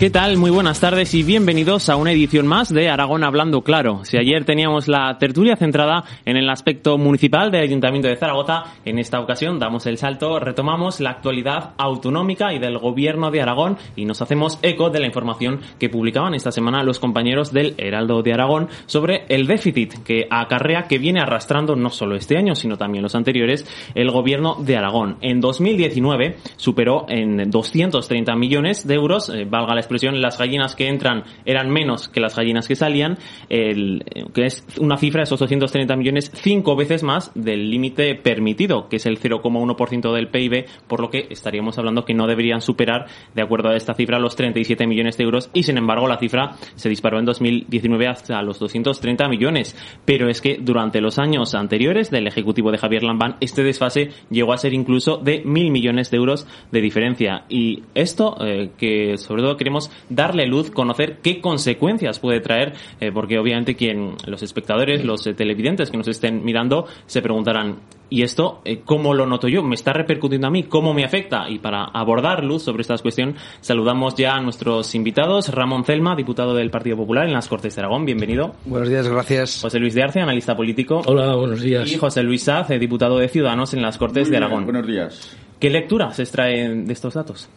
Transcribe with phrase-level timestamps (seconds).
[0.00, 0.38] ¿Qué tal?
[0.38, 4.02] Muy buenas tardes y bienvenidos a una edición más de Aragón Hablando Claro.
[4.06, 8.98] Si ayer teníamos la tertulia centrada en el aspecto municipal del Ayuntamiento de Zaragoza, en
[8.98, 14.06] esta ocasión damos el salto, retomamos la actualidad autonómica y del Gobierno de Aragón y
[14.06, 18.32] nos hacemos eco de la información que publicaban esta semana los compañeros del Heraldo de
[18.32, 23.02] Aragón sobre el déficit que acarrea, que viene arrastrando no solo este año, sino también
[23.02, 25.18] los anteriores, el Gobierno de Aragón.
[25.20, 29.89] En 2019 superó en 230 millones de euros, eh, valga la
[30.20, 35.22] las gallinas que entran eran menos que las gallinas que salían, que es una cifra,
[35.22, 40.66] esos 230 millones, cinco veces más del límite permitido, que es el 0,1% del PIB,
[40.86, 44.36] por lo que estaríamos hablando que no deberían superar, de acuerdo a esta cifra, los
[44.36, 48.58] 37 millones de euros, y sin embargo la cifra se disparó en 2019 hasta los
[48.58, 49.76] 230 millones.
[50.04, 54.52] Pero es que durante los años anteriores del Ejecutivo de Javier Lambán, este desfase llegó
[54.52, 57.44] a ser incluso de mil millones de euros de diferencia.
[57.48, 63.12] Y esto, eh, que sobre todo queremos darle luz, conocer qué consecuencias puede traer, eh,
[63.12, 68.22] porque obviamente quien, los espectadores, los eh, televidentes que nos estén mirando, se preguntarán, ¿y
[68.22, 69.62] esto eh, cómo lo noto yo?
[69.62, 70.64] ¿Me está repercutiendo a mí?
[70.64, 71.48] ¿Cómo me afecta?
[71.48, 75.48] Y para abordar luz sobre esta cuestión, saludamos ya a nuestros invitados.
[75.48, 78.54] Ramón Celma, diputado del Partido Popular en las Cortes de Aragón, bienvenido.
[78.64, 79.60] Buenos días, gracias.
[79.62, 81.02] José Luis de Arce, analista político.
[81.06, 81.90] Hola, buenos días.
[81.90, 84.64] Y José Luis Saz, diputado de Ciudadanos en las Cortes de Aragón.
[84.64, 85.36] Buenos días.
[85.60, 87.48] ¿Qué lectura se extrae de estos datos?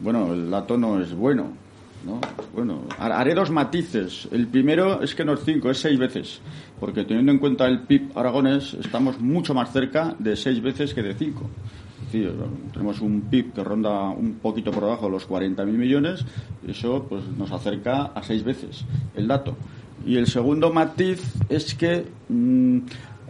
[0.00, 1.52] Bueno, el dato no es bueno.
[2.04, 2.20] ¿no?
[2.54, 4.28] Bueno, haré dos matices.
[4.32, 6.40] El primero es que no es cinco, es seis veces.
[6.78, 11.02] Porque teniendo en cuenta el PIB aragonés, estamos mucho más cerca de seis veces que
[11.02, 11.48] de cinco.
[12.10, 16.24] tenemos un PIB que ronda un poquito por debajo de los 40.000 millones.
[16.66, 18.84] Eso pues, nos acerca a seis veces
[19.14, 19.56] el dato.
[20.06, 22.78] Y el segundo matiz es que mm,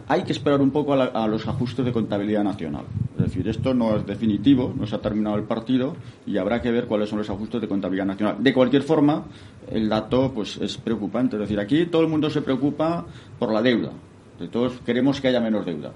[0.07, 2.85] hay que esperar un poco a, los ajustes de contabilidad nacional.
[3.31, 5.95] Decir, esto no es definitivo, no se ha terminado el partido
[6.27, 8.35] y habrá que ver cuáles son los ajustes de contabilidad nacional.
[8.43, 9.23] De cualquier forma,
[9.71, 11.37] el dato pues es preocupante.
[11.37, 13.05] Es decir, aquí todo el mundo se preocupa
[13.39, 13.93] por la deuda.
[14.37, 15.93] De todos queremos que haya menos deuda.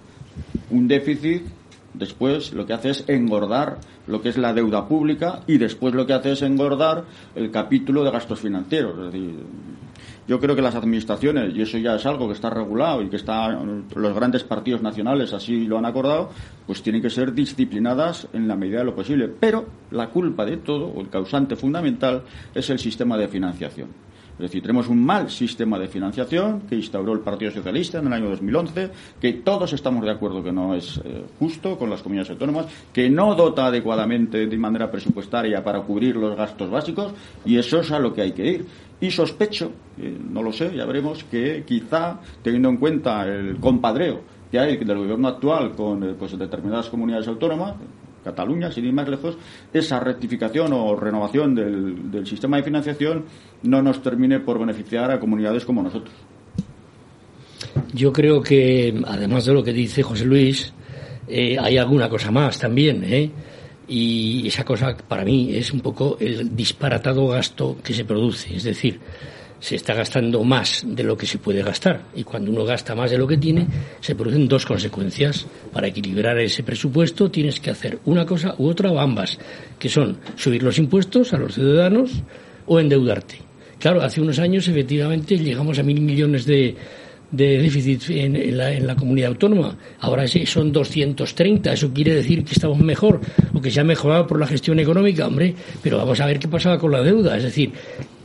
[0.69, 1.44] Un déficit
[1.94, 6.06] después lo que hace es engordar lo que es la deuda pública y después lo
[6.06, 7.03] que hace es engordar
[7.35, 8.97] el capítulo de gastos financieros.
[8.97, 9.35] Es decir,
[10.28, 13.16] yo creo que las administraciones, y eso ya es algo que está regulado y que
[13.16, 16.30] está, los grandes partidos nacionales así lo han acordado,
[16.66, 19.28] pues tienen que ser disciplinadas en la medida de lo posible.
[19.28, 23.90] Pero la culpa de todo, o el causante fundamental, es el sistema de financiación.
[24.38, 28.13] Es decir, tenemos un mal sistema de financiación que instauró el Partido Socialista en el
[28.13, 28.90] año 2011,
[29.22, 33.09] que todos estamos de acuerdo que no es eh, justo con las comunidades autónomas, que
[33.09, 37.13] no dota adecuadamente de manera presupuestaria para cubrir los gastos básicos,
[37.45, 38.66] y eso es a lo que hay que ir.
[39.00, 44.35] Y sospecho, eh, no lo sé, ya veremos, que quizá, teniendo en cuenta el compadreo
[44.51, 47.75] que hay del gobierno actual con eh, pues, determinadas comunidades autónomas,
[48.25, 49.38] Cataluña, sin ir más lejos,
[49.72, 53.25] esa rectificación o renovación del, sistema de financiación
[53.63, 56.13] no nos termine por beneficiar a comunidades como nosotros.
[57.94, 60.74] Yo creo que, además de lo que dice José Luis,
[61.28, 63.30] eh, hay alguna cosa más también, ¿eh?
[63.88, 68.56] Y esa cosa para mí es un poco el disparatado gasto que se produce.
[68.56, 69.00] Es decir,
[69.65, 72.03] se está gastando más de lo que se puede gastar.
[72.15, 73.65] Y cuando uno gasta más de lo que tiene,
[74.00, 75.47] se producen dos consecuencias.
[75.73, 79.39] Para equilibrar ese presupuesto tienes que hacer una cosa u otra o ambas,
[79.79, 82.12] que son subir los impuestos a los ciudadanos
[82.67, 83.39] o endeudarte.
[83.79, 86.75] Claro, hace unos años efectivamente llegamos a mil millones de,
[87.31, 89.75] de déficit en, la, comunidad autónoma.
[90.00, 91.73] Ahora sí son 230.
[91.73, 93.19] Eso quiere decir que estamos mejor
[93.51, 95.56] o que se ha mejorado por la gestión económica, hombre.
[95.81, 97.35] Pero vamos a ver qué pasaba con la deuda.
[97.35, 97.71] Es decir,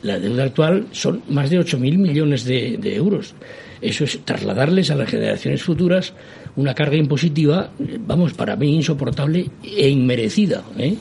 [0.03, 3.33] la deuda actual son más de 8.000 millones de, euros.
[3.81, 6.13] Eso es trasladarles a las generaciones futuras
[6.55, 7.71] una carga impositiva,
[8.05, 10.63] vamos, para mí insoportable e inmerecida.
[10.77, 10.95] ¿eh?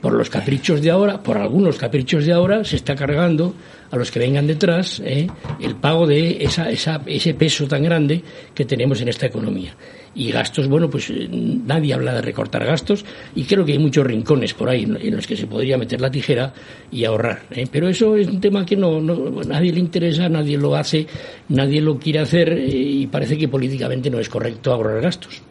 [0.00, 3.54] Por los caprichos de ahora, por algunos caprichos de ahora, se está cargando
[3.90, 5.28] a los que vengan detrás ¿eh?
[5.60, 8.22] el pago de esa, esa, ese peso tan grande
[8.54, 9.74] que tenemos en esta economía.
[10.14, 13.04] Y gastos, bueno, pues eh, nadie habla de recortar gastos
[13.34, 16.10] y creo que hay muchos rincones por ahí en los que se podría meter la
[16.10, 16.52] tijera
[16.90, 17.42] y ahorrar.
[17.50, 17.66] ¿eh?
[17.70, 21.06] Pero eso es un tema que no, no, nadie le interesa, nadie lo hace,
[21.48, 25.42] nadie lo quiere hacer y parece que políticamente no es correcto ahorrar gastos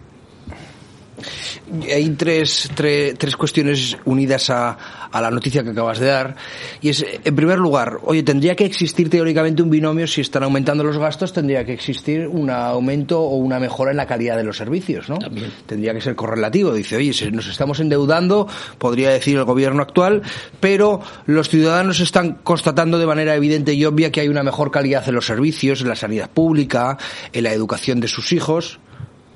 [1.90, 4.78] hay tres, tres, tres cuestiones unidas a,
[5.12, 6.36] a, la noticia que acabas de dar.
[6.82, 10.84] Y es, en primer lugar, oye, tendría que existir teóricamente un binomio, si están aumentando
[10.84, 14.58] los gastos, tendría que existir un aumento o una mejora en la calidad de los
[14.58, 15.18] servicios, ¿no?
[15.18, 15.52] También.
[15.66, 16.74] Tendría que ser correlativo.
[16.74, 18.48] Dice, oye, si nos estamos endeudando,
[18.78, 20.22] podría decir el gobierno actual,
[20.60, 25.08] pero los ciudadanos están constatando de manera evidente y obvia que hay una mejor calidad
[25.08, 26.98] en los servicios, en la sanidad pública,
[27.34, 28.80] en la educación de sus hijos.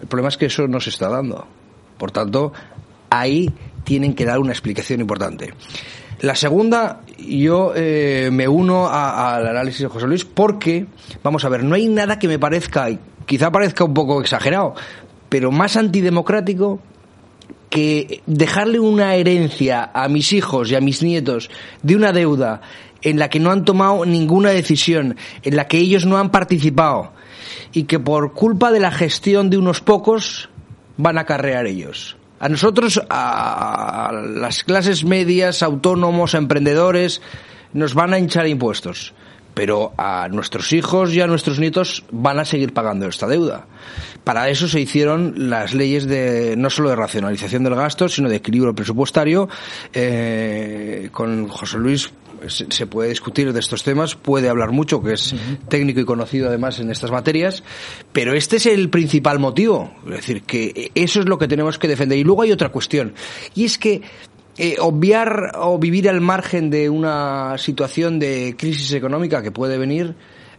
[0.02, 1.48] El problema es que eso no se está dando.
[1.97, 2.53] Por tanto,
[3.09, 3.53] ahí
[3.83, 5.53] tienen que dar una explicación importante.
[6.21, 10.88] La segunda, yo eh, me uno al análisis de José Luis porque,
[11.24, 12.88] vamos a ver, no hay nada que me parezca,
[13.25, 14.75] quizá parezca un poco exagerado,
[15.30, 16.80] pero más antidemocrático
[17.69, 21.50] que dejarle una herencia a mis hijos y a mis nietos
[21.83, 22.62] de una deuda
[23.01, 27.12] en la que no han tomado ninguna decisión, en la que ellos no han participado
[27.74, 30.50] y que por culpa de la gestión de unos pocos
[30.97, 32.18] van a acarrear ellos.
[32.39, 37.21] A nosotros, a las clases medias, autónomos, emprendedores,
[37.74, 39.13] nos van a hinchar impuestos.
[39.53, 43.68] Pero a nuestros hijos y a nuestros nietos van a seguir pagando esta deuda.
[44.25, 48.36] Para eso se hicieron las leyes de no solo de racionalización del gasto, sino de
[48.36, 49.47] equilibrio presupuestario.
[49.94, 52.12] Eh, con José Luis
[52.48, 55.36] se puede discutir de estos temas, puede hablar mucho, que es
[55.70, 57.64] técnico y conocido además en estas materias,
[58.12, 59.94] pero este es el principal motivo.
[60.06, 62.18] Es decir, que eso es lo que tenemos que defender.
[62.18, 63.14] Y luego hay otra cuestión,
[63.54, 64.02] y es que
[64.58, 70.16] eh, obviar o vivir al margen de una situación de crisis económica que puede venir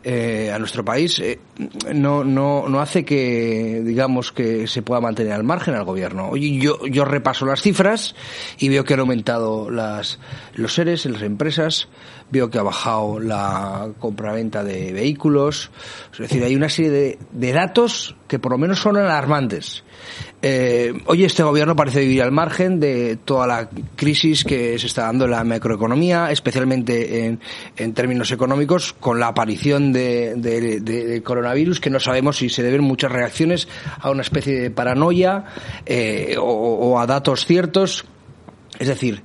[0.08, 1.41] eh, a nuestro país eh,
[1.93, 6.37] no, no, no hace que, digamos, que se pueda mantener al margen al gobierno.
[6.37, 8.14] Yo, yo repaso las cifras
[8.56, 10.20] y veo que han aumentado las,
[10.55, 11.88] los seres las empresas,
[12.31, 15.73] veo que ha bajado la compraventa de vehículos.
[16.12, 19.82] Es decir, hay una serie de, de datos que por lo menos son alarmantes.
[20.48, 25.02] Eh, hoy este gobierno parece vivir al margen de toda la crisis que se está
[25.02, 27.37] dando en la macroeconomía, especialmente
[27.76, 32.82] en, términos económicos, con la aparición de, de, coronavirus, que no sabemos si se deben
[32.82, 33.66] muchas reacciones
[33.98, 35.46] a una especie de paranoia
[35.84, 38.04] eh, o, o a datos ciertos.
[38.78, 39.25] Es decir,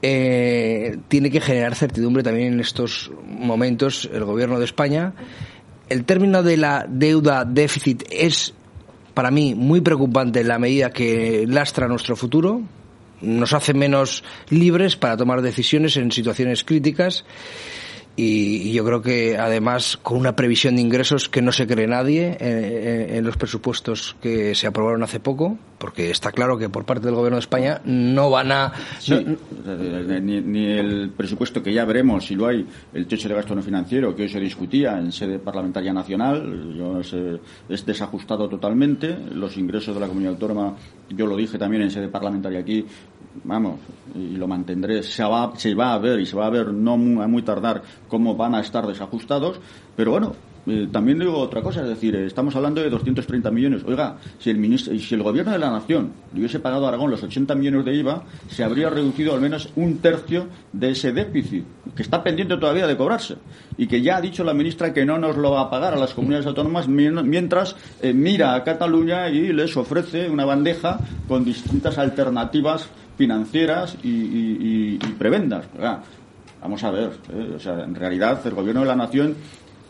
[0.00, 5.12] eh, tiene que generar certidumbre también en estos momentos el gobierno de España.
[5.90, 8.54] El término de la deuda déficit es
[9.14, 12.60] para mí muy preocupante en la medida que lastra nuestro futuro,
[13.20, 17.24] nos hace menos libres para tomar decisiones en situaciones críticas
[18.16, 22.36] y yo creo que además con una previsión de ingresos que no se cree nadie
[22.38, 27.06] en, en, los presupuestos que se aprobaron hace poco, porque está claro que por parte
[27.06, 28.72] del Gobierno de España no van a...
[29.00, 29.24] Sí,
[29.64, 33.54] no, ni, ni, el presupuesto que ya veremos, si lo hay, el techo de gasto
[33.54, 39.16] no financiero, que hoy se discutía en sede parlamentaria nacional, yo sé, es desajustado totalmente,
[39.32, 40.76] los ingresos de la comunidad autónoma,
[41.10, 42.86] yo lo dije también en sede parlamentaria aquí,
[43.42, 43.80] vamos,
[44.14, 46.96] y lo mantendré, se va, se va a ver y se va a ver no
[46.96, 49.60] muy, a muy tardar cómo van a estar desajustados,
[49.96, 50.34] pero bueno,
[50.66, 53.82] eh, también digo otra cosa, es decir, eh, estamos hablando de 230 millones.
[53.86, 57.10] Oiga, si el, ministro, si el gobierno de la nación le hubiese pagado a Aragón
[57.10, 61.64] los 80 millones de IVA, se habría reducido al menos un tercio de ese déficit,
[61.94, 63.36] que está pendiente todavía de cobrarse,
[63.76, 65.96] y que ya ha dicho la ministra que no nos lo va a pagar a
[65.96, 71.98] las comunidades autónomas mientras eh, mira a Cataluña y les ofrece una bandeja con distintas
[71.98, 75.66] alternativas financieras y, y, prebendas.
[76.60, 77.10] Vamos a ver,
[77.54, 79.36] o sea, en realidad el gobierno de la nación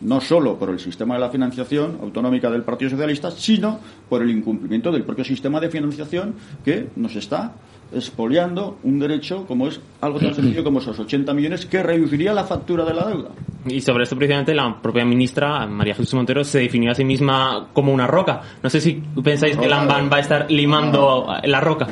[0.01, 4.29] no solo por el sistema de la financiación autonómica del Partido Socialista, sino por el
[4.29, 7.53] incumplimiento del propio sistema de financiación que nos está
[7.93, 12.43] expoliando un derecho como es algo tan sencillo como esos 80 millones que reduciría la
[12.43, 13.29] factura de la deuda.
[13.67, 17.67] Y sobre esto precisamente la propia ministra María Jesús Montero se definió a sí misma
[17.73, 18.41] como una roca.
[18.61, 21.87] No sé si pensáis que Lamban va a estar limando la roca.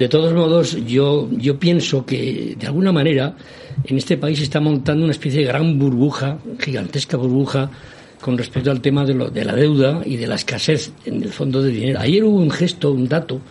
[0.00, 3.36] De todos modos, yo, yo pienso que de alguna manera
[3.84, 7.70] en este país se está montando una especie de gran burbuja, gigantesca burbuja,
[8.18, 11.28] con respecto al tema de, lo, de la deuda y de la escasez en el
[11.28, 12.00] fondo de dinero.
[12.00, 13.42] Ayer hubo un gesto, un dato,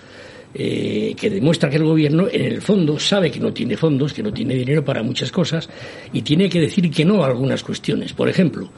[0.55, 4.23] eh, que demuestra que el gobierno, en el fondo, sabe que no tiene fondos, que
[4.23, 5.69] no tiene dinero para muchas cosas
[6.13, 8.13] y tiene que decir que no a algunas cuestiones.
[8.13, 8.71] Por ejemplo,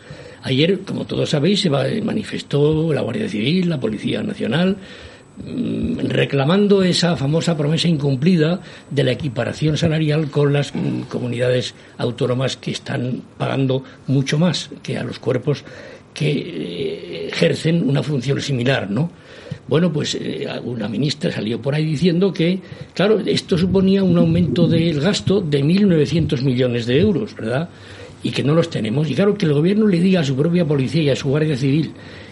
[0.44, 4.76] ayer, como todos sabéis, se manifestó la Guardia Civil, la Policía Nacional,
[6.04, 12.72] reclamando esa famosa promesa incumplida de la equiparación salarial con las mm, comunidades autónomas que
[12.72, 15.64] están pagando mucho más que a los cuerpos
[16.14, 19.12] que eh, ejercen una función similar, ¿no?
[19.68, 22.60] Bueno, pues eh, una ministra salió por ahí diciendo que,
[22.94, 27.70] claro, esto suponía un aumento del gasto de 1.900 millones de euros, ¿verdad?
[28.24, 29.10] Y que no los tenemos.
[29.10, 31.58] Y claro, que el gobierno le diga a su propia policía y a su Guardia
[31.58, 31.92] Civil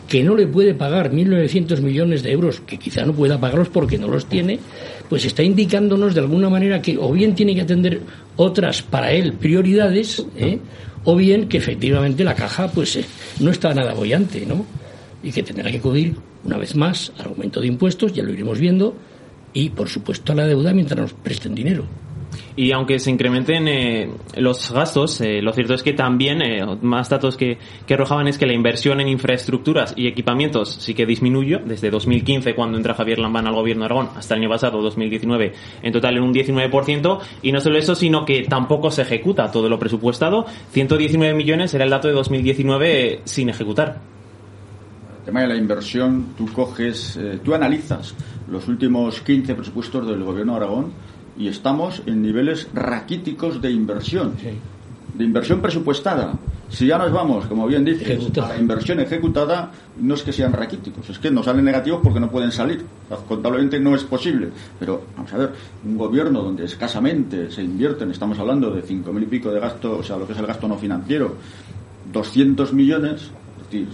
[0.09, 3.99] que no le puede pagar 1.900 millones de euros, que quizá no pueda pagarlos porque
[3.99, 4.59] no los tiene,
[5.07, 8.01] pues está indicándonos de alguna manera que o bien tiene que atender
[8.35, 10.57] otras para él prioridades, ¿eh?
[11.03, 13.05] o bien que efectivamente la caja pues eh,
[13.39, 14.65] no está nada bollante, ¿no?
[15.21, 18.57] Y que tendrá que cubrir una vez más al aumento de impuestos, ya lo iremos
[18.57, 18.95] viendo,
[19.53, 21.85] y por supuesto a la deuda mientras nos presten dinero.
[22.55, 27.09] Y aunque se incrementen eh, los gastos, eh, lo cierto es que también, eh, más
[27.09, 31.59] datos que, que, arrojaban es que la inversión en infraestructuras y equipamientos sí que disminuyó
[31.59, 35.53] desde 2015, cuando entra Javier Lambán al gobierno de Aragón, hasta el año pasado, 2019,
[35.81, 37.19] en total en un 19%.
[37.41, 40.45] Y no solo eso, sino que tampoco se ejecuta todo lo presupuestado.
[40.71, 44.01] 119 millones era el dato de 2019 sin ejecutar.
[45.19, 48.15] El tema de la inversión, tú coges, tú analizas
[48.49, 50.91] los últimos 15 presupuestos del gobierno de Aragón
[51.39, 54.33] y estamos en niveles raquíticos de inversión,
[55.13, 56.33] de inversión presupuestada.
[56.69, 60.53] Si ya nos vamos, como bien dices, a la inversión ejecutada, no es que sean
[60.53, 62.85] raquíticos, es que nos salen negativos porque no pueden salir.
[63.27, 64.49] Contablemente no es posible.
[64.77, 65.53] Pero, vamos a ver,
[65.85, 69.97] un gobierno donde escasamente se invierten, estamos hablando de cinco mil y pico de gasto,
[69.97, 71.37] o sea, lo que es el gasto no financiero,
[72.11, 73.31] 200 millones,
[73.61, 73.87] es decir,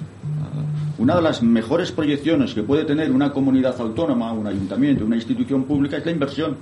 [0.97, 5.63] una de las mejores proyecciones que puede tener una comunidad autónoma, un ayuntamiento, una institución
[5.63, 6.57] pública es la inversión.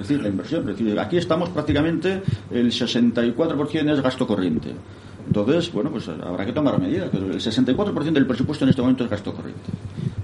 [0.00, 0.68] Decir, la inversión.
[0.68, 4.72] Es decir, aquí estamos prácticamente el 64% es gasto corriente.
[5.26, 7.08] Entonces, bueno, pues habrá que tomar medidas.
[7.12, 9.70] Pero el 64% del presupuesto en este momento es gasto corriente.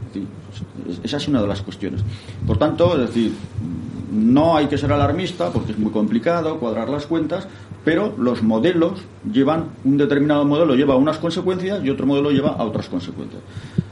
[0.08, 2.02] Es decir, esa es una de las cuestiones.
[2.46, 3.32] Por tanto, es decir,
[4.12, 7.46] no hay que ser alarmista porque es muy complicado cuadrar las cuentas,
[7.84, 12.64] pero los modelos llevan, un determinado modelo lleva unas consecuencias y otro modelo lleva a
[12.64, 13.42] otras consecuencias.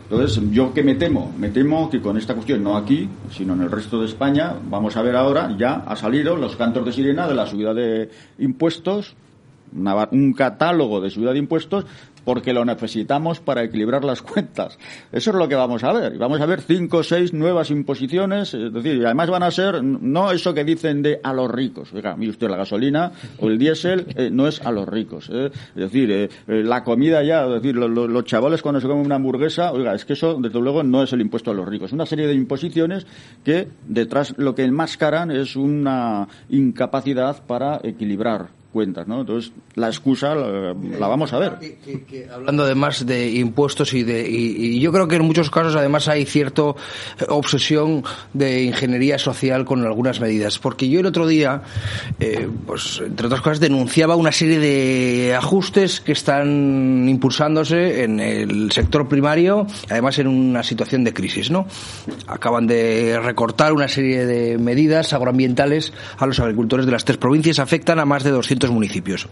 [0.05, 3.63] Entonces, yo que me temo, me temo que con esta cuestión, no aquí, sino en
[3.63, 7.27] el resto de España, vamos a ver ahora, ya ha salido los cantos de sirena
[7.27, 9.17] de la subida de impuestos,
[9.75, 11.87] un catálogo de subida de impuestos
[12.25, 14.79] porque lo necesitamos para equilibrar las cuentas.
[15.13, 16.19] Eso es lo que vamos a ver.
[16.19, 19.83] Vamos a ver cinco o seis nuevas imposiciones, es decir, y además van a ser
[19.83, 21.93] no eso que dicen de a los ricos.
[21.93, 25.31] Oiga, mire usted, la gasolina o el diésel eh, no es a los ricos.
[25.33, 25.51] Eh.
[25.77, 29.73] Es decir, eh, la comida ya, es decir, los chavales cuando se comen una hamburguesa,
[29.73, 31.93] oiga, es que eso, desde luego, no es el impuesto a los ricos.
[31.93, 33.07] Una serie de imposiciones
[33.45, 39.21] que detrás lo que enmascaran es una incapacidad para equilibrar cuentas, ¿no?
[39.21, 40.75] Entonces, la excusa la,
[41.07, 41.59] vamos a ver.
[42.33, 46.27] hablando además de impuestos y de y, yo creo que en muchos casos además hay
[46.27, 46.75] cierta
[47.29, 48.03] obsesión
[48.33, 51.63] de ingeniería social con algunas medidas, porque yo el otro día,
[52.19, 58.73] eh, pues entre otras cosas, denunciaba una serie de ajustes que están impulsándose en el
[58.73, 61.69] sector primario, además en una situación de crisis, ¿no?
[62.27, 67.61] Acaban de recortar una serie de medidas agroambientales a los agricultores de las tres provincias,
[67.61, 69.29] afectan a más de 200 municipios.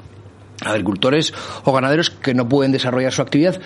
[0.65, 1.33] Agricultores
[1.65, 3.61] o ganaderos que no pueden desarrollar su actividad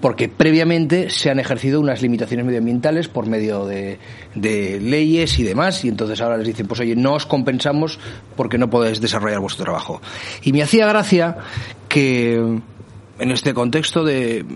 [0.00, 3.98] porque previamente se han ejercido unas limitaciones medioambientales por medio de,
[4.34, 7.98] leyes y demás, y entonces ahora les dicen, pues oye, no os compensamos
[8.36, 10.00] porque no podéis desarrollar vuestro trabajo.
[10.42, 11.36] Y me hacía gracia
[11.88, 12.34] que
[13.20, 14.46] en este contexto de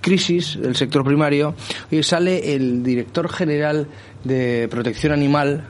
[0.00, 1.54] crisis del sector primario,
[2.02, 3.88] sale el director general
[4.24, 5.68] de protección animal,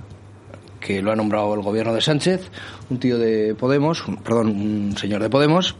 [0.80, 2.50] que lo ha nombrado el gobierno de Sánchez,
[2.90, 5.76] un tío de Podemos, perdón, un señor de Podemos,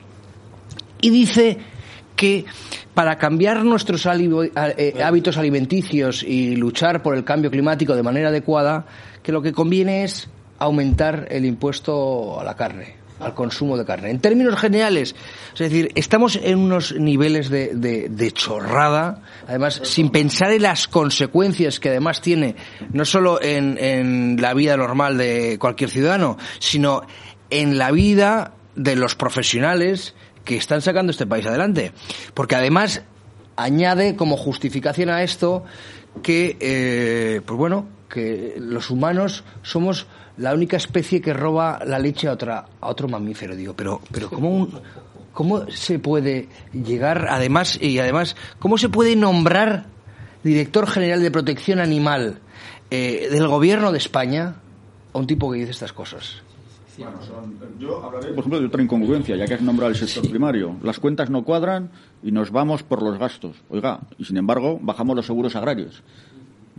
[1.01, 1.59] y dice
[2.17, 2.45] que
[2.95, 8.87] para cambiar nuestros eh, hábitos alimenticios y luchar por el cambio climático de manera adecuada,
[9.23, 10.29] que lo que conviene es
[10.59, 14.11] aumentar el impuesto a la carne al consumo de carne.
[14.11, 15.15] En términos generales,
[15.53, 21.81] es decir, estamos en unos niveles de, de, chorrada, además, sin pensar en las consecuencias
[21.81, 22.57] que además tiene,
[22.93, 27.03] no solo en, en la vida normal de cualquier ciudadano, sino
[27.51, 31.93] en la vida de los profesionales que están sacando este país adelante.
[32.35, 33.03] Porque además
[33.57, 35.65] añade como justificación a esto
[36.23, 40.07] que, eh, pues bueno, que los humanos somos
[40.39, 44.31] la única especie que roba la leche a otra a otro mamífero digo pero pero
[44.31, 44.69] cómo
[45.33, 49.87] cómo se puede llegar además y además cómo se puede nombrar
[50.43, 52.39] director general de protección animal
[52.91, 54.57] eh, del gobierno de España
[55.13, 56.43] a un tipo que dice estas cosas
[56.99, 57.21] bueno,
[57.79, 60.77] yo hablaré, por ejemplo, de otra incongruencia, ya que has nombrado el sector primario.
[60.83, 61.91] Las cuentas no cuadran
[62.25, 63.57] y nos vamos por los gastos.
[63.71, 66.03] Oiga, y sin embargo, bajamos los seguros agrarios.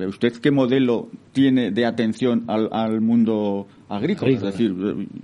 [0.07, 4.31] ¿Usted qué modelo tiene de atención al, al mundo agrícola.
[4.31, 4.73] Es decir,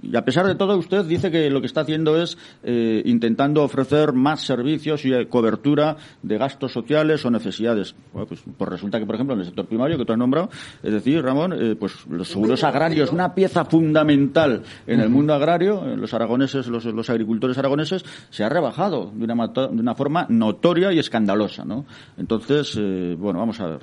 [0.02, 3.64] y a pesar de todo, usted dice que lo que está haciendo es eh, intentando
[3.64, 7.96] ofrecer más servicios y eh, cobertura de gastos sociales o necesidades.
[8.12, 10.50] Bueno, pues, pues, resulta que, por ejemplo, en el sector primario que tú has nombrado,
[10.82, 15.96] es decir, Ramón, eh, pues los seguros agrarios, una pieza fundamental en el mundo agrario,
[15.96, 20.92] los aragoneses, los, los agricultores aragoneses, se ha rebajado de una, de una forma notoria
[20.92, 21.86] y escandalosa, ¿no?
[22.18, 22.76] Entonces,
[23.18, 23.80] bueno, vamos a ver.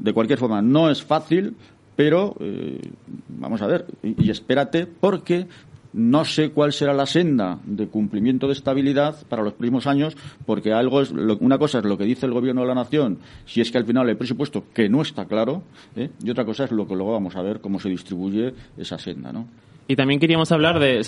[0.00, 1.54] De cualquier forma, no es fácil,
[1.94, 2.80] pero eh,
[3.28, 5.46] vamos a ver, y, espérate porque
[5.92, 10.16] no sé cuál será la senda de cumplimiento de estabilidad para los próximos años,
[10.46, 13.60] porque algo es una cosa es lo que dice el gobierno de la nación, si
[13.60, 15.62] es que al final hay presupuesto que no está claro,
[15.94, 16.08] ¿eh?
[16.24, 19.32] y otra cosa es lo que luego vamos a ver cómo se distribuye esa senda,
[19.32, 19.46] ¿no?
[19.90, 21.02] Y también queríamos hablar de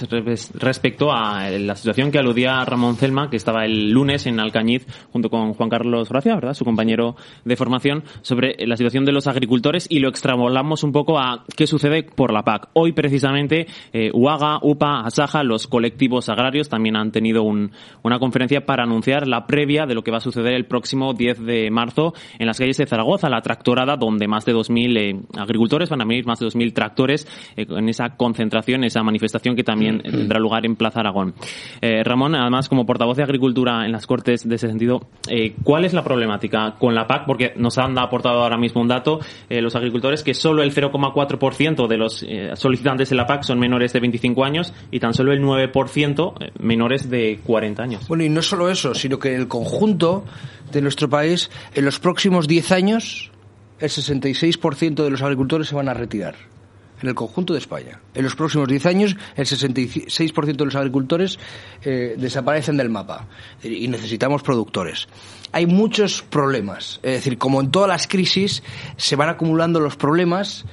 [0.55, 5.31] respecto a la situación que aludía Ramón Celma, que estaba el lunes en Alcañiz junto
[5.31, 6.55] con Juan Carlos Gracia, ¿verdad?
[6.55, 11.21] Su compañero de formación, sobre la situación de los agricultores y lo extrapolamos un poco
[11.21, 12.71] a qué sucede por la PAC.
[12.73, 18.83] Hoy precisamente eh, UAGA, UPA, ASAJA, los colectivos agrarios también han tenido una conferencia para
[18.83, 22.49] anunciar la previa de lo que va a suceder el próximo 10 de marzo en
[22.49, 26.27] las calles de Zaragoza, la tractorada donde más de 2.000 eh, agricultores van a venir,
[26.27, 30.11] más de 2.000 tractores eh, en esa concentración esa manifestación que también mm.
[30.11, 31.35] tendrá lugar en Plaza Aragón.
[31.81, 35.85] Eh, Ramón, además, como portavoz de Agricultura en las Cortes de ese sentido, eh, ¿cuál
[35.85, 37.26] es la problemática con la PAC?
[37.26, 41.87] Porque nos han aportado ahora mismo un dato, eh, los agricultores, que solo el 0,4%
[41.87, 42.25] de los
[42.55, 47.09] solicitantes de la PAC son menores de 25 años y tan solo el 9% menores
[47.11, 48.09] de 40 años.
[48.09, 50.25] Bueno, y no solo eso, sino que el conjunto
[50.73, 53.31] de nuestro país, en los próximos 10 años,
[53.79, 56.52] el 66% de los agricultores se van a retirar
[57.03, 58.01] en el conjunto de España.
[58.15, 61.39] En los próximos 10 años, el 66% de los agricultores
[61.85, 63.27] eh, desaparecen del mapa
[63.63, 65.09] y necesitamos productores.
[65.53, 67.01] Hay muchos problemas.
[67.03, 68.63] Es decir, como en todas las crisis,
[68.97, 70.65] se van acumulando los problemas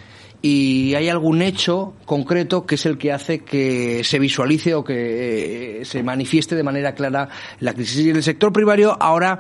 [0.42, 5.82] y hay algún hecho concreto que es el que hace que se visualice o que
[5.82, 8.06] eh, se manifieste de manera clara la crisis.
[8.06, 9.40] Y en el sector primario ahora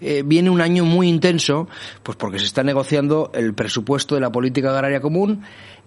[0.00, 1.68] eh, viene un año muy intenso,
[2.02, 5.42] pues porque se está negociando el presupuesto de la política agraria común,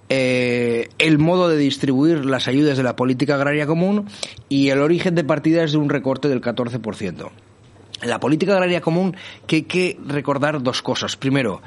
[0.10, 4.08] eh, el modo de distribuir las ayudas de la política agraria común
[4.49, 7.32] y el origen de partida es de un recorte del 14%.
[8.02, 9.15] En la política agraria común
[9.47, 11.15] que hay que recordar dos cosas.
[11.15, 11.62] Primero,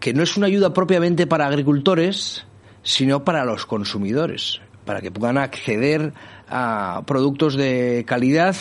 [0.00, 2.46] que no es una ayuda propiamente para agricultores,
[2.82, 6.14] sino para los consumidores, para que puedan acceder
[6.48, 8.56] a productos de calidad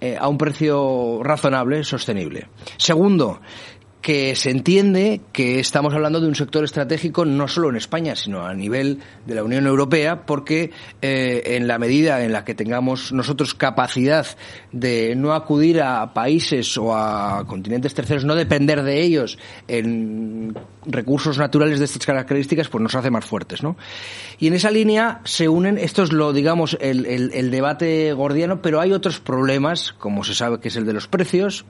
[0.00, 2.48] eh, a un precio razonable, sostenible.
[2.76, 3.40] Segundo,
[4.00, 8.46] que se entiende que estamos hablando de un sector estratégico no solo en España, sino
[8.46, 10.70] a nivel de la Unión Europea, porque
[11.02, 14.26] eh, en la medida en la que tengamos nosotros capacidad
[14.72, 21.36] de no acudir a países o a continentes terceros, no depender de ellos en recursos
[21.36, 23.76] naturales de estas características, pues nos hace más fuertes, ¿no?
[24.38, 28.80] Y en esa línea se unen, esto es lo, digamos, el, el debate gordiano, pero
[28.80, 31.66] hay otros problemas, como se sabe que es el de los precios,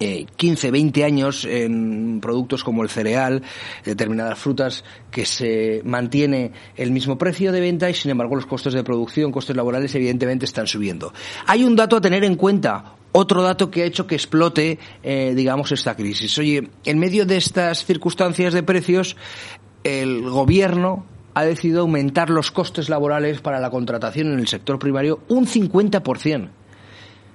[0.00, 3.42] eh, 15, 20 años en productos como el cereal,
[3.84, 8.74] determinadas frutas, que se mantiene el mismo precio de venta y sin embargo los costos
[8.74, 11.12] de producción, costes laborales evidentemente están subiendo.
[11.46, 15.32] Hay un dato a tener en cuenta, otro dato que ha hecho que explote, eh,
[15.36, 16.36] digamos, esta crisis.
[16.38, 19.16] Oye, en medio de estas circunstancias de precios,
[19.84, 25.20] el gobierno ha decidido aumentar los costes laborales para la contratación en el sector primario
[25.28, 26.48] un 50%.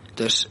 [0.10, 0.50] Entonces,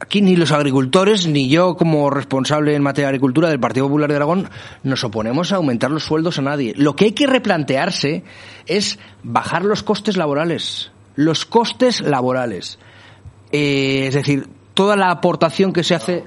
[0.00, 4.10] aquí ni los agricultores ni yo como responsable en materia de agricultura del Partido Popular
[4.10, 4.50] de Aragón
[4.82, 6.74] nos oponemos a aumentar los sueldos a nadie.
[6.76, 8.24] Lo que hay que replantearse
[8.66, 10.90] es bajar los costes laborales.
[11.16, 12.78] Los costes laborales.
[13.52, 16.24] Eh, es decir, toda la aportación que se hace.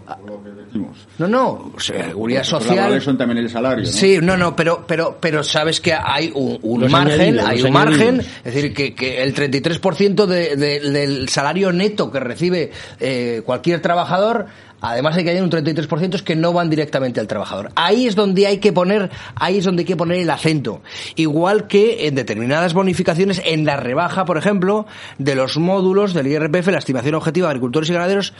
[1.17, 3.01] No, no, seguridad social.
[3.01, 3.85] son también el salario.
[3.85, 3.91] ¿no?
[3.91, 8.53] Sí, no, no, pero, pero, pero sabes que hay un, margen, hay un margen, es
[8.53, 14.47] decir, que, que el 33% de, del salario neto que recibe eh, cualquier trabajador
[14.79, 17.71] Además hay que añadir un 33% que no van directamente al trabajador.
[17.75, 20.81] Ahí es donde hay que poner, ahí es donde hay que poner el acento.
[21.15, 24.85] Igual que en determinadas bonificaciones, en la rebaja, por ejemplo,
[25.17, 28.33] de los módulos del IRPF, la estimación objetiva de agricultores y ganaderos,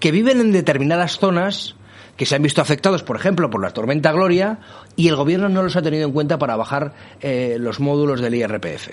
[0.00, 1.76] que viven en determinadas zonas
[2.16, 4.58] que se han visto afectados, por ejemplo, por la tormenta Gloria,
[4.96, 8.34] y el gobierno no los ha tenido en cuenta para bajar eh, los módulos del
[8.34, 8.90] IRPF.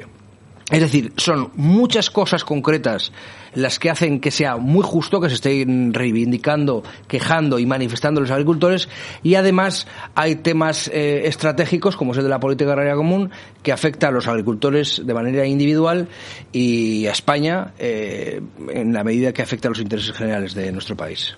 [0.72, 3.12] Es decir, son muchas cosas concretas
[3.58, 8.30] las que hacen que sea muy justo que se estén reivindicando, quejando y manifestando los
[8.30, 8.88] agricultores
[9.24, 13.32] y además hay temas eh, estratégicos como es el de la política agraria común
[13.64, 16.08] que afecta a los agricultores de manera individual
[16.52, 20.96] y a España eh, en la medida que afecta a los intereses generales de nuestro
[20.96, 21.36] país.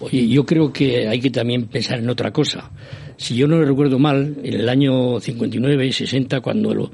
[0.00, 2.70] Oye, yo creo que hay que también pensar en otra cosa.
[3.16, 6.90] Si yo no recuerdo mal, en el año 59, 60, cuando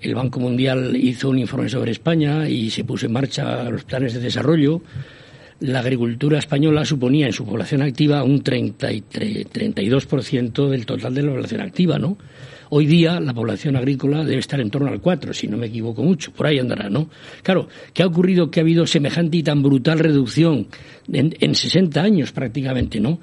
[0.00, 4.14] el Banco Mundial hizo un informe sobre España y se puso en marcha los planes
[4.14, 4.82] de desarrollo,
[5.60, 11.32] la agricultura española suponía en su población activa un 33, 32% del total de la
[11.32, 12.16] población activa, ¿no?
[12.70, 16.02] Hoy día la población agrícola debe estar en torno al 4, si no me equivoco
[16.02, 17.10] mucho, por ahí andará, ¿no?
[17.42, 20.68] Claro, ¿qué ha ocurrido que ha habido semejante y tan brutal reducción
[21.12, 23.20] en, en 60 años prácticamente, ¿no?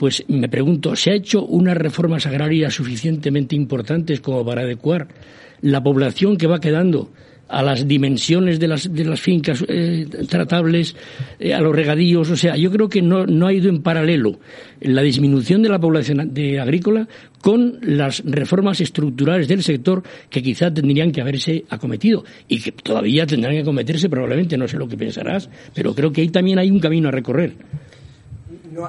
[0.00, 5.08] Pues me pregunto, ¿se ha hecho unas reformas agrarias suficientemente importantes como para adecuar
[5.60, 7.10] la población que va quedando
[7.46, 10.96] a las dimensiones de las, de las fincas eh, tratables,
[11.38, 12.30] eh, a los regadíos.
[12.30, 14.40] O sea, yo creo que no, no ha ido en paralelo
[14.80, 17.06] la disminución de la población de agrícola
[17.42, 23.26] con las reformas estructurales del sector que quizá tendrían que haberse acometido y que todavía
[23.26, 26.70] tendrán que acometerse probablemente, no sé lo que pensarás, pero creo que ahí también hay
[26.70, 27.52] un camino a recorrer.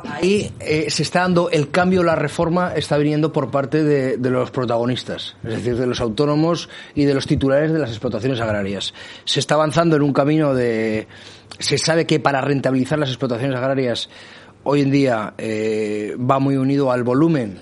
[0.06, 4.30] Ahí eh, se está dando el cambio, la reforma está viniendo por parte de, de,
[4.30, 8.94] los protagonistas, es decir, de los autónomos y de los titulares de las explotaciones agrarias.
[9.26, 11.08] Se está avanzando en un camino de.
[11.60, 14.10] Se sabe que para rentabilizar las explotaciones agrarias
[14.64, 17.58] hoy en día eh, va muy unido al volumen,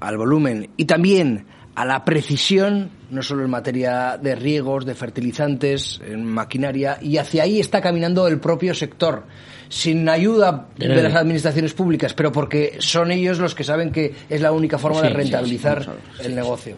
[0.00, 6.00] al volumen y también a la precisión, no solo en materia de riegos, de fertilizantes,
[6.06, 9.24] en maquinaria, y hacia ahí está caminando el propio sector,
[9.72, 14.42] sin ayuda de las administraciones públicas, pero porque son ellos los que saben que es
[14.42, 16.76] la única forma sí, de rentabilizar sí, sí, el negocio.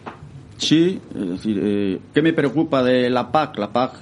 [0.58, 3.58] Sí, es decir, eh, ¿qué me preocupa de la PAC?
[3.58, 3.94] La PAC,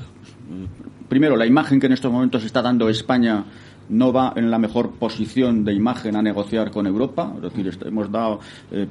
[1.08, 3.46] primero, la imagen que en estos momentos está dando España
[3.88, 7.32] no va en la mejor posición de imagen a negociar con Europa.
[7.36, 8.86] Es decir, hemos dado eh,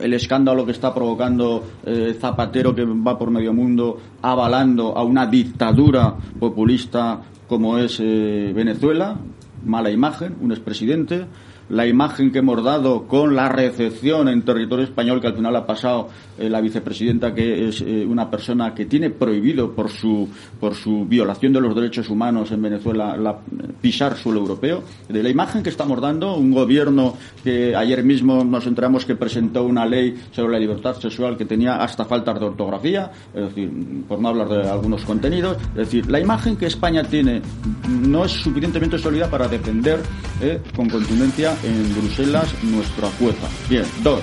[0.00, 5.26] el escándalo que está provocando eh, Zapatero, que va por medio mundo, avalando a una
[5.26, 9.18] dictadura populista como es eh, Venezuela.
[9.64, 11.26] Mala imagen, un expresidente
[11.68, 15.66] la imagen que hemos dado con la recepción en territorio español que al final ha
[15.66, 20.28] pasado eh, la vicepresidenta que es eh, una persona que tiene prohibido por su
[20.60, 23.38] por su violación de los derechos humanos en Venezuela la,
[23.80, 24.82] pisar suelo europeo.
[25.08, 29.64] De la imagen que estamos dando un gobierno que ayer mismo nos enteramos que presentó
[29.64, 33.70] una ley sobre la libertad sexual que tenía hasta faltas de ortografía es decir
[34.08, 35.56] por no hablar de algunos contenidos.
[35.70, 37.42] Es decir la imagen que España tiene
[37.88, 40.00] no es suficientemente sólida para defender
[40.40, 43.48] eh, con contundencia en Bruselas nuestro acuerdo.
[43.68, 44.22] Bien, dos.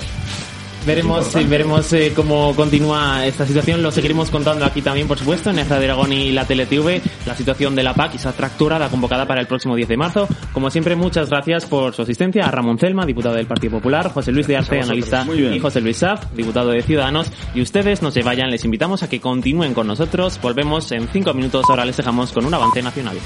[0.85, 3.81] Veremos, sí, veremos eh, cómo continúa esta situación.
[3.81, 7.35] Lo seguiremos contando aquí también, por supuesto, en Eza de Aragón y la TeleTV, la
[7.35, 10.27] situación de la PAC y esa tracturada convocada para el próximo 10 de marzo.
[10.51, 14.33] Como siempre, muchas gracias por su asistencia a Ramón Celma, diputado del Partido Popular, José
[14.33, 17.31] Luis de Arte, analista, y José Luis Saf, diputado de Ciudadanos.
[17.55, 20.37] Y ustedes no se vayan, les invitamos a que continúen con nosotros.
[20.41, 21.65] Volvemos en cinco minutos.
[21.69, 23.17] Ahora les dejamos con un avance nacional.